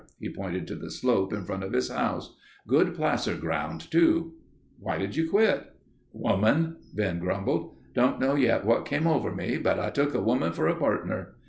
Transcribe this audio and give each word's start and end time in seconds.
He 0.19 0.33
pointed 0.33 0.65
to 0.65 0.73
the 0.75 0.89
slope 0.89 1.31
in 1.31 1.45
front 1.45 1.63
of 1.63 1.73
his 1.73 1.89
house. 1.91 2.35
"Good 2.65 2.95
placer 2.95 3.35
ground 3.35 3.81
too." 3.91 4.33
"Why 4.79 4.97
did 4.97 5.15
you 5.15 5.29
quit?" 5.29 5.75
"Woman," 6.11 6.77
Ben 6.95 7.19
grumbled. 7.19 7.75
"Don't 7.93 8.19
know 8.19 8.33
yet 8.33 8.65
what 8.65 8.87
come 8.87 9.05
over 9.05 9.31
me, 9.31 9.59
but 9.59 9.79
I 9.79 9.91
took 9.91 10.15
a 10.15 10.23
woman 10.23 10.53
for 10.53 10.67
a 10.67 10.75
partner." 10.75 11.35